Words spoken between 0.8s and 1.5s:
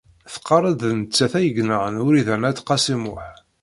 d nettat ay